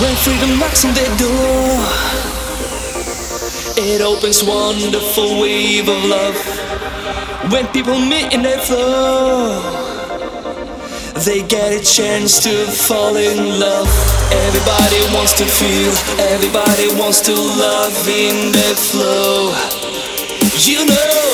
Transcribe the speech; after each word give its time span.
When 0.00 0.16
freedom 0.16 0.58
knocks 0.58 0.84
on 0.84 0.92
their 0.92 1.16
door, 1.16 1.78
it 3.78 4.00
opens 4.00 4.42
wonderful 4.42 5.40
wave 5.40 5.88
of 5.88 6.04
love. 6.04 6.34
When 7.52 7.66
people 7.68 7.98
meet 7.98 8.34
in 8.34 8.42
their 8.42 8.58
flow, 8.58 9.62
they 11.24 11.46
get 11.46 11.72
a 11.72 11.82
chance 11.84 12.42
to 12.42 12.66
fall 12.66 13.14
in 13.14 13.60
love. 13.60 13.86
Everybody 14.32 15.00
wants 15.14 15.32
to 15.38 15.44
feel, 15.44 15.92
everybody 16.34 16.88
wants 16.98 17.20
to 17.30 17.34
love 17.34 17.94
in 18.08 18.50
their 18.50 18.74
flow. 18.74 19.54
You 20.58 20.86
know, 20.86 21.32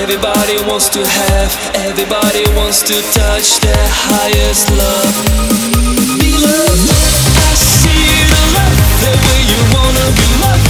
everybody 0.00 0.56
wants 0.64 0.88
to 0.90 1.04
have, 1.04 1.50
everybody 1.74 2.48
wants 2.56 2.80
to 2.82 2.96
touch 3.12 3.60
their 3.60 3.86
highest 4.08 4.70
love. 4.72 6.18
Be 6.18 6.32
loved 6.40 7.19
the 9.00 9.12
way 9.24 9.40
you 9.50 9.60
wanna 9.72 10.06
be 10.16 10.26
my 10.44 10.69